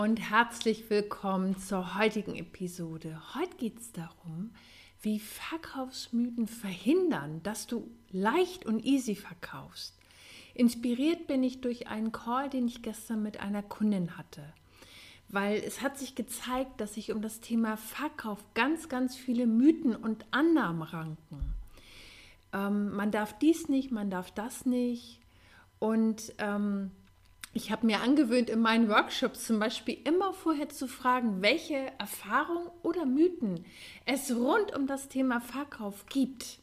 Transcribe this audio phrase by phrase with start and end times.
[0.00, 3.20] Und herzlich willkommen zur heutigen Episode.
[3.34, 4.50] Heute geht es darum,
[5.02, 9.94] wie Verkaufsmythen verhindern, dass du leicht und easy verkaufst.
[10.54, 14.42] Inspiriert bin ich durch einen Call, den ich gestern mit einer Kundin hatte.
[15.28, 19.94] Weil es hat sich gezeigt, dass sich um das Thema Verkauf ganz, ganz viele Mythen
[19.94, 21.52] und Annahmen ranken.
[22.54, 25.20] Ähm, man darf dies nicht, man darf das nicht.
[25.78, 26.90] Und ähm,
[27.52, 32.70] ich habe mir angewöhnt, in meinen Workshops zum Beispiel immer vorher zu fragen, welche Erfahrungen
[32.82, 33.64] oder Mythen
[34.06, 36.60] es rund um das Thema Verkauf gibt.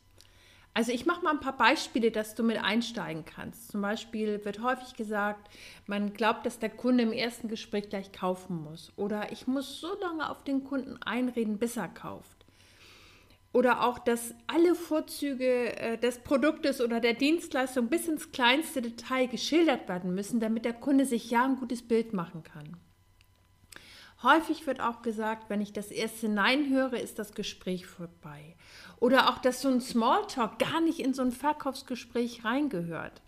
[0.73, 3.71] Also ich mache mal ein paar Beispiele, dass du mit einsteigen kannst.
[3.71, 5.49] Zum Beispiel wird häufig gesagt,
[5.87, 8.93] man glaubt, dass der Kunde im ersten Gespräch gleich kaufen muss.
[8.95, 12.36] Oder ich muss so lange auf den Kunden einreden, bis er kauft
[13.53, 19.27] oder auch, dass alle Vorzüge äh, des Produktes oder der Dienstleistung bis ins kleinste Detail
[19.27, 22.77] geschildert werden müssen, damit der Kunde sich ja ein gutes Bild machen kann.
[24.23, 28.55] Häufig wird auch gesagt, wenn ich das erste Nein höre, ist das Gespräch vorbei.
[28.99, 33.21] Oder auch, dass so ein Smalltalk gar nicht in so ein Verkaufsgespräch reingehört.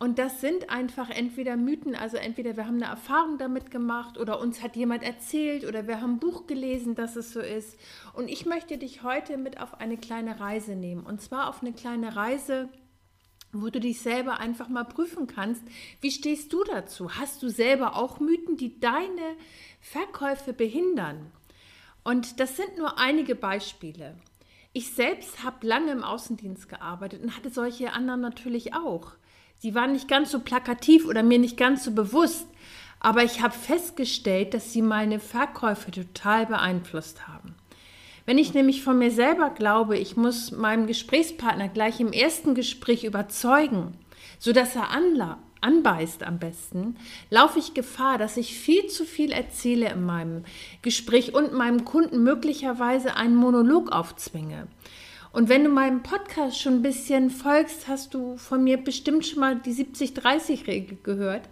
[0.00, 4.38] Und das sind einfach entweder Mythen, also entweder wir haben eine Erfahrung damit gemacht oder
[4.40, 7.76] uns hat jemand erzählt oder wir haben ein Buch gelesen, dass es so ist.
[8.12, 11.04] Und ich möchte dich heute mit auf eine kleine Reise nehmen.
[11.04, 12.68] Und zwar auf eine kleine Reise,
[13.52, 15.62] wo du dich selber einfach mal prüfen kannst,
[16.00, 17.16] wie stehst du dazu?
[17.16, 19.36] Hast du selber auch Mythen, die deine
[19.80, 21.32] Verkäufe behindern?
[22.04, 24.16] Und das sind nur einige Beispiele.
[24.72, 29.14] Ich selbst habe lange im Außendienst gearbeitet und hatte solche anderen natürlich auch.
[29.58, 32.46] Sie waren nicht ganz so plakativ oder mir nicht ganz so bewusst,
[33.00, 37.56] aber ich habe festgestellt, dass sie meine Verkäufe total beeinflusst haben.
[38.24, 43.04] Wenn ich nämlich von mir selber glaube, ich muss meinem Gesprächspartner gleich im ersten Gespräch
[43.04, 43.94] überzeugen,
[44.38, 46.96] sodass er anla anbeißt am besten,
[47.30, 50.44] laufe ich Gefahr, dass ich viel zu viel erzähle in meinem
[50.82, 54.68] Gespräch und meinem Kunden möglicherweise einen Monolog aufzwinge.
[55.32, 59.40] Und wenn du meinem Podcast schon ein bisschen folgst, hast du von mir bestimmt schon
[59.40, 61.48] mal die 70-30-Regel gehört.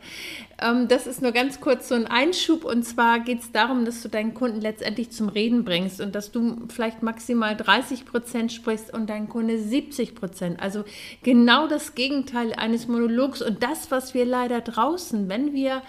[0.60, 2.64] Ähm, das ist nur ganz kurz so ein Einschub.
[2.64, 6.32] Und zwar geht es darum, dass du deinen Kunden letztendlich zum Reden bringst und dass
[6.32, 10.60] du vielleicht maximal 30 Prozent sprichst und dein Kunde 70 Prozent.
[10.60, 10.84] Also
[11.22, 13.42] genau das Gegenteil eines Monologs.
[13.42, 15.82] Und das, was wir leider draußen, wenn wir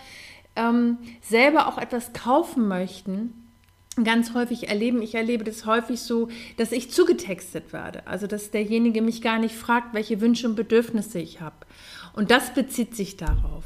[0.58, 3.47] ähm, selber auch etwas kaufen möchten,
[4.04, 5.02] ganz häufig erleben.
[5.02, 8.06] Ich erlebe das häufig so, dass ich zugetextet werde.
[8.08, 11.56] Also, dass derjenige mich gar nicht fragt, welche Wünsche und Bedürfnisse ich habe.
[12.14, 13.64] Und das bezieht sich darauf.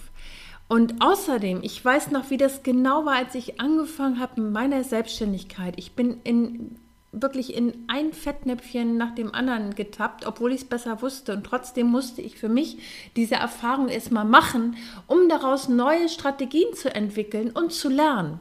[0.67, 4.83] Und außerdem, ich weiß noch, wie das genau war, als ich angefangen habe mit meiner
[4.83, 5.73] Selbstständigkeit.
[5.77, 6.77] Ich bin in
[7.11, 11.33] wirklich in ein Fettnäpfchen nach dem anderen getappt, obwohl ich es besser wusste.
[11.33, 12.77] Und trotzdem musste ich für mich
[13.15, 14.77] diese Erfahrung erstmal machen,
[15.07, 18.39] um daraus neue Strategien zu entwickeln und zu lernen.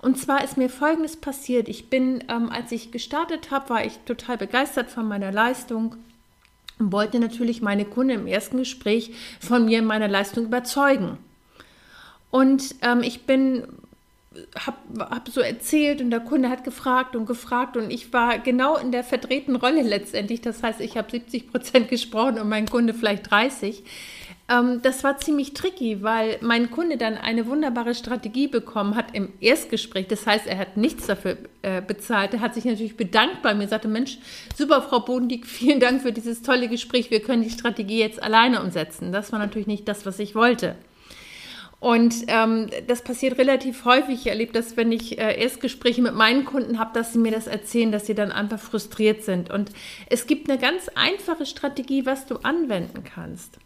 [0.00, 1.68] Und zwar ist mir Folgendes passiert.
[1.68, 5.96] Ich bin, ähm, als ich gestartet habe, war ich total begeistert von meiner Leistung
[6.78, 11.18] und wollte natürlich meine Kunden im ersten Gespräch von mir in meiner Leistung überzeugen.
[12.30, 13.66] Und ähm, ich bin
[14.58, 18.76] habe hab so erzählt und der Kunde hat gefragt und gefragt und ich war genau
[18.76, 20.40] in der verdrehten Rolle letztendlich.
[20.40, 23.84] Das heißt, ich habe 70 Prozent gesprochen und mein Kunde vielleicht 30.
[24.48, 29.32] Ähm, das war ziemlich tricky, weil mein Kunde dann eine wunderbare Strategie bekommen hat im
[29.40, 30.06] Erstgespräch.
[30.06, 32.34] Das heißt, er hat nichts dafür äh, bezahlt.
[32.34, 34.18] Er hat sich natürlich bedankt bei mir, sagte, Mensch,
[34.54, 37.10] super, Frau Bodendieck, vielen Dank für dieses tolle Gespräch.
[37.10, 39.12] Wir können die Strategie jetzt alleine umsetzen.
[39.12, 40.76] Das war natürlich nicht das, was ich wollte.
[41.78, 44.20] Und ähm, das passiert relativ häufig.
[44.20, 47.46] Ich erlebe das, wenn ich äh, Erstgespräche mit meinen Kunden habe, dass sie mir das
[47.46, 49.50] erzählen, dass sie dann einfach frustriert sind.
[49.50, 49.70] Und
[50.08, 53.58] es gibt eine ganz einfache Strategie, was du anwenden kannst.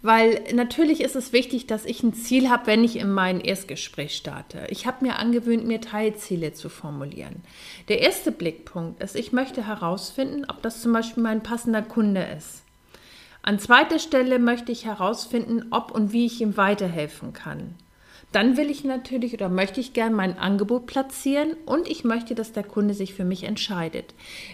[0.00, 4.14] Weil natürlich ist es wichtig, dass ich ein Ziel habe, wenn ich in mein Erstgespräch
[4.14, 4.66] starte.
[4.70, 7.42] Ich habe mir angewöhnt, mir Teilziele zu formulieren.
[7.88, 12.62] Der erste Blickpunkt ist, ich möchte herausfinden, ob das zum Beispiel mein passender Kunde ist.
[13.48, 17.76] An zweiter Stelle möchte ich herausfinden, ob und wie ich ihm weiterhelfen kann.
[18.30, 22.52] Dann will ich natürlich oder möchte ich gerne mein Angebot platzieren und ich möchte, dass
[22.52, 24.12] der Kunde sich für mich entscheidet.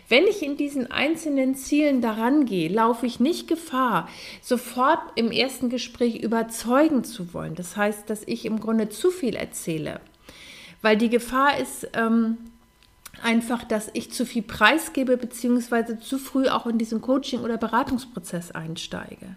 [0.08, 4.08] Wenn ich in diesen einzelnen Zielen daran gehe, laufe ich nicht Gefahr,
[4.40, 7.56] sofort im ersten Gespräch überzeugen zu wollen.
[7.56, 10.00] Das heißt, dass ich im Grunde zu viel erzähle.
[10.82, 12.36] Weil die Gefahr ist, ähm,
[13.22, 18.50] einfach, dass ich zu viel preisgebe, beziehungsweise zu früh auch in diesen Coaching- oder Beratungsprozess
[18.52, 19.36] einsteige.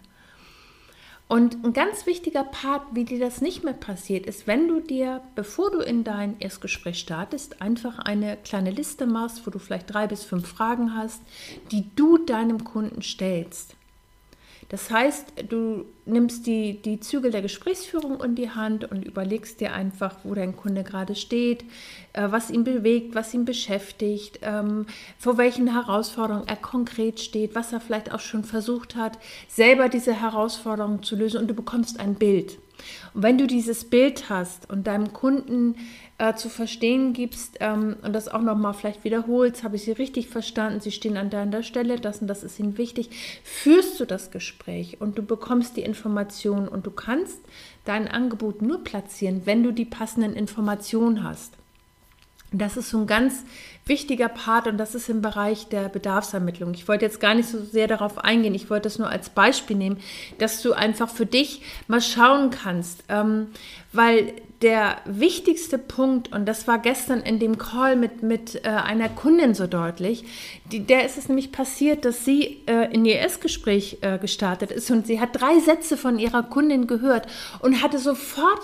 [1.30, 5.22] Und ein ganz wichtiger Part, wie dir das nicht mehr passiert, ist, wenn du dir,
[5.36, 10.08] bevor du in dein Erstgespräch startest, einfach eine kleine Liste machst, wo du vielleicht drei
[10.08, 11.22] bis fünf Fragen hast,
[11.72, 13.76] die du deinem Kunden stellst.
[14.70, 19.74] Das heißt, du nimmst die, die Zügel der Gesprächsführung in die Hand und überlegst dir
[19.74, 21.64] einfach, wo dein Kunde gerade steht,
[22.14, 24.86] äh, was ihn bewegt, was ihn beschäftigt, ähm,
[25.18, 30.14] vor welchen Herausforderungen er konkret steht, was er vielleicht auch schon versucht hat, selber diese
[30.14, 32.58] Herausforderungen zu lösen und du bekommst ein Bild.
[33.14, 35.76] Und wenn du dieses Bild hast und deinem Kunden
[36.18, 40.28] äh, zu verstehen gibst ähm, und das auch nochmal vielleicht wiederholst, habe ich Sie richtig
[40.28, 43.10] verstanden, Sie stehen an deiner Stelle, das und das ist Ihnen wichtig,
[43.44, 47.40] führst du das Gespräch und du bekommst die Informationen und du kannst
[47.86, 51.54] dein Angebot nur platzieren, wenn du die passenden Informationen hast.
[52.54, 53.44] Das ist so ein ganz
[53.86, 56.74] wichtiger Part und das ist im Bereich der Bedarfsermittlung.
[56.74, 59.76] Ich wollte jetzt gar nicht so sehr darauf eingehen, ich wollte es nur als Beispiel
[59.76, 60.00] nehmen,
[60.38, 63.48] dass du einfach für dich mal schauen kannst, ähm,
[63.92, 69.08] weil der wichtigste Punkt, und das war gestern in dem Call mit, mit äh, einer
[69.08, 70.24] Kundin so deutlich,
[70.72, 74.90] die, der ist es nämlich passiert, dass sie äh, in ihr Erstgespräch äh, gestartet ist
[74.90, 77.28] und sie hat drei Sätze von ihrer Kundin gehört
[77.60, 78.62] und hatte sofort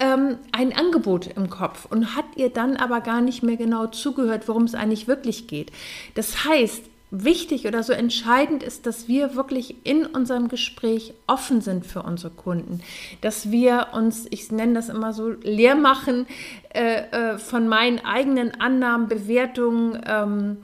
[0.00, 4.48] ähm, ein Angebot im Kopf und hat ihr dann aber gar nicht mehr genau zugehört,
[4.48, 5.70] worum es eigentlich wirklich geht.
[6.14, 11.86] Das heißt, wichtig oder so entscheidend ist, dass wir wirklich in unserem Gespräch offen sind
[11.86, 12.80] für unsere Kunden,
[13.20, 16.26] dass wir uns, ich nenne das immer so, leer machen
[16.74, 20.02] äh, äh, von meinen eigenen Annahmen, Bewertungen.
[20.06, 20.58] Ähm,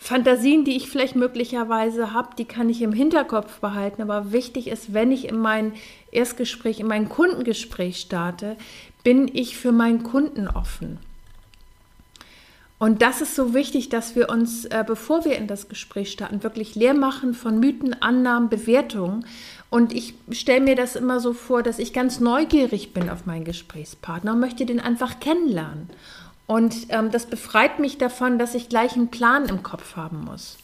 [0.00, 4.00] Fantasien, die ich vielleicht möglicherweise habe, die kann ich im Hinterkopf behalten.
[4.00, 5.72] Aber wichtig ist, wenn ich in mein
[6.12, 8.56] Erstgespräch, in mein Kundengespräch starte,
[9.02, 11.00] bin ich für meinen Kunden offen.
[12.78, 16.44] Und das ist so wichtig, dass wir uns, äh, bevor wir in das Gespräch starten,
[16.44, 19.26] wirklich leer machen von Mythen, Annahmen, Bewertungen.
[19.68, 23.44] Und ich stelle mir das immer so vor, dass ich ganz neugierig bin auf meinen
[23.44, 25.90] Gesprächspartner und möchte den einfach kennenlernen.
[26.46, 30.56] Und ähm, das befreit mich davon, dass ich gleich einen Plan im Kopf haben muss.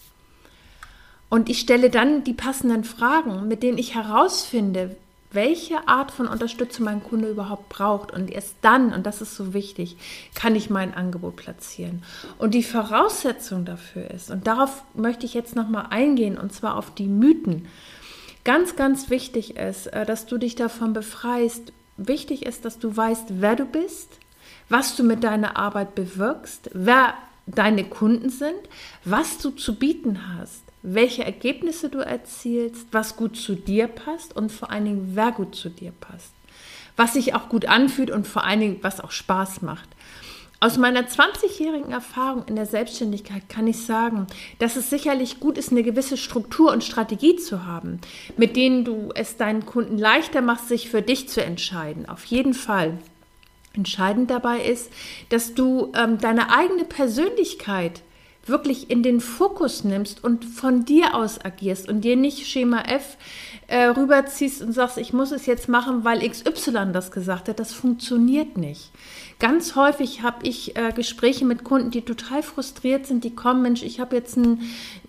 [1.28, 4.96] Und ich stelle dann die passenden Fragen, mit denen ich herausfinde,
[5.34, 8.12] welche Art von Unterstützung mein Kunde überhaupt braucht.
[8.12, 9.96] Und erst dann, und das ist so wichtig,
[10.34, 12.02] kann ich mein Angebot platzieren.
[12.38, 16.94] Und die Voraussetzung dafür ist, und darauf möchte ich jetzt nochmal eingehen, und zwar auf
[16.94, 17.66] die Mythen.
[18.44, 21.72] Ganz, ganz wichtig ist, äh, dass du dich davon befreist.
[21.96, 24.18] Wichtig ist, dass du weißt, wer du bist,
[24.68, 27.14] was du mit deiner Arbeit bewirkst, wer
[27.46, 28.58] deine Kunden sind,
[29.04, 34.52] was du zu bieten hast, welche Ergebnisse du erzielst, was gut zu dir passt und
[34.52, 36.34] vor allen Dingen, wer gut zu dir passt.
[36.94, 39.88] Was sich auch gut anfühlt und vor allen Dingen, was auch Spaß macht.
[40.60, 44.26] Aus meiner 20-jährigen Erfahrung in der Selbstständigkeit kann ich sagen,
[44.58, 48.00] dass es sicherlich gut ist, eine gewisse Struktur und Strategie zu haben,
[48.36, 52.08] mit denen du es deinen Kunden leichter machst, sich für dich zu entscheiden.
[52.08, 52.98] Auf jeden Fall.
[53.72, 54.92] Entscheidend dabei ist,
[55.30, 58.02] dass du ähm, deine eigene Persönlichkeit
[58.48, 63.16] wirklich in den Fokus nimmst und von dir aus agierst und dir nicht Schema F
[63.66, 67.58] äh, rüberziehst und sagst, ich muss es jetzt machen, weil XY das gesagt hat.
[67.58, 68.90] Das funktioniert nicht.
[69.40, 73.82] Ganz häufig habe ich äh, Gespräche mit Kunden, die total frustriert sind, die kommen, Mensch,
[73.82, 74.60] ich habe jetzt ein,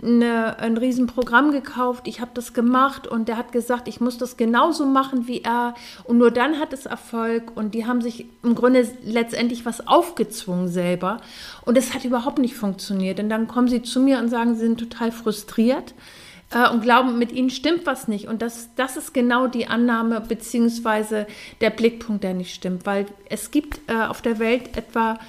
[0.02, 4.36] eine, ein Riesenprogramm gekauft, ich habe das gemacht und der hat gesagt, ich muss das
[4.36, 8.56] genauso machen wie er und nur dann hat es Erfolg und die haben sich im
[8.56, 11.22] Grunde letztendlich was aufgezwungen selber
[11.64, 13.20] und es hat überhaupt nicht funktioniert.
[13.20, 15.94] Und dann kommen sie zu mir und sagen, sie sind total frustriert
[16.52, 18.28] äh, und glauben, mit ihnen stimmt was nicht.
[18.28, 21.28] Und das, das ist genau die Annahme beziehungsweise
[21.62, 25.20] der Blickpunkt, der nicht stimmt, weil es gibt äh, auf der Welt etwa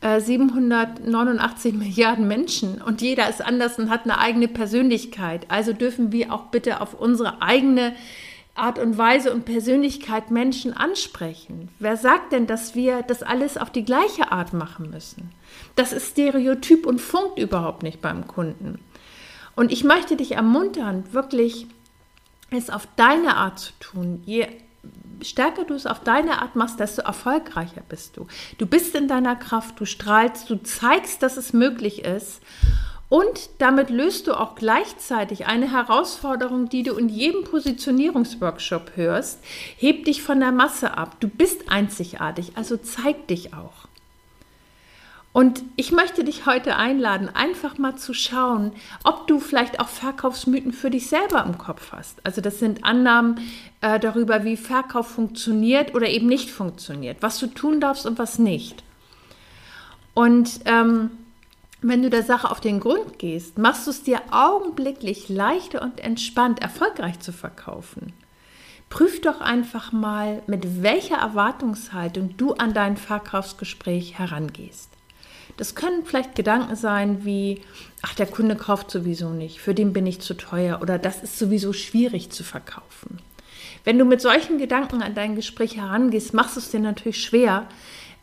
[0.00, 5.46] 789 äh, Milliarden Menschen und jeder ist anders und hat eine eigene Persönlichkeit.
[5.48, 7.94] Also dürfen wir auch bitte auf unsere eigene
[8.54, 11.68] Art und Weise und Persönlichkeit Menschen ansprechen.
[11.78, 15.30] Wer sagt denn, dass wir das alles auf die gleiche Art machen müssen?
[15.76, 18.78] Das ist Stereotyp und funkt überhaupt nicht beim Kunden.
[19.58, 21.66] Und ich möchte dich ermuntern, wirklich
[22.52, 24.22] es auf deine Art zu tun.
[24.24, 24.46] Je
[25.20, 28.28] stärker du es auf deine Art machst, desto erfolgreicher bist du.
[28.58, 32.40] Du bist in deiner Kraft, du strahlst, du zeigst, dass es möglich ist.
[33.08, 39.40] Und damit löst du auch gleichzeitig eine Herausforderung, die du in jedem Positionierungsworkshop hörst.
[39.76, 41.16] Heb dich von der Masse ab.
[41.18, 43.87] Du bist einzigartig, also zeig dich auch.
[45.32, 48.72] Und ich möchte dich heute einladen, einfach mal zu schauen,
[49.04, 52.24] ob du vielleicht auch Verkaufsmythen für dich selber im Kopf hast.
[52.24, 53.38] Also das sind Annahmen
[53.80, 58.38] äh, darüber, wie Verkauf funktioniert oder eben nicht funktioniert, was du tun darfst und was
[58.38, 58.82] nicht.
[60.14, 61.10] Und ähm,
[61.82, 66.00] wenn du der Sache auf den Grund gehst, machst du es dir augenblicklich leichter und
[66.00, 68.12] entspannt, erfolgreich zu verkaufen.
[68.88, 74.97] Prüf doch einfach mal, mit welcher Erwartungshaltung du an dein Verkaufsgespräch herangehst.
[75.58, 77.60] Das können vielleicht Gedanken sein wie,
[78.00, 81.38] ach, der Kunde kauft sowieso nicht, für den bin ich zu teuer oder das ist
[81.38, 83.18] sowieso schwierig zu verkaufen.
[83.84, 87.68] Wenn du mit solchen Gedanken an dein Gespräch herangehst, machst du es dir natürlich schwer,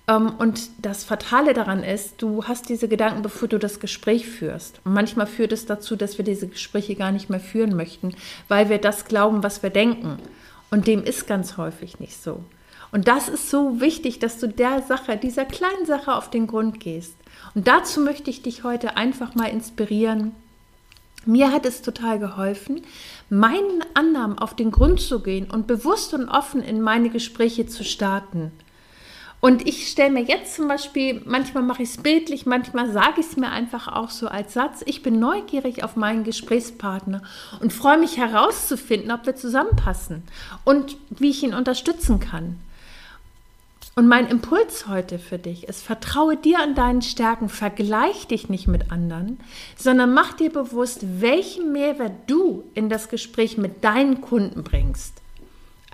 [0.07, 4.79] ähm, und das Fatale daran ist, du hast diese Gedanken, bevor du das Gespräch führst.
[4.83, 8.15] Und manchmal führt es dazu, dass wir diese Gespräche gar nicht mehr führen möchten,
[8.47, 10.17] weil wir das glauben, was wir denken.
[10.71, 12.43] Und dem ist ganz häufig nicht so.
[12.95, 16.79] Und das ist so wichtig, dass du der Sache, dieser kleinen Sache auf den Grund
[16.79, 17.17] gehst.
[17.53, 20.31] Und dazu möchte ich dich heute einfach mal inspirieren.
[21.25, 22.83] Mir hat es total geholfen,
[23.29, 27.83] meinen Annahmen auf den Grund zu gehen und bewusst und offen in meine Gespräche zu
[27.83, 28.53] starten.
[29.41, 33.25] Und ich stelle mir jetzt zum Beispiel, manchmal mache ich es bildlich, manchmal sage ich
[33.25, 37.23] es mir einfach auch so als Satz, ich bin neugierig auf meinen Gesprächspartner
[37.59, 40.23] und freue mich herauszufinden, ob wir zusammenpassen
[40.63, 42.57] und wie ich ihn unterstützen kann.
[43.97, 48.67] Und mein Impuls heute für dich ist, vertraue dir an deinen Stärken, vergleich dich nicht
[48.67, 49.39] mit anderen,
[49.77, 55.21] sondern mach dir bewusst, welchen Mehrwert du in das Gespräch mit deinen Kunden bringst.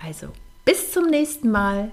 [0.04, 0.26] Also,
[0.64, 1.92] bis zum nächsten Mal.